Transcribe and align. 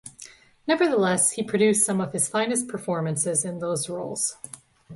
Nevertheless, 0.65 1.33
he 1.33 1.43
produced 1.43 1.85
some 1.85 2.01
of 2.01 2.11
his 2.11 2.27
finest 2.27 2.67
performances 2.67 3.45
in 3.45 3.59
those 3.59 3.87
roles. 3.87 4.35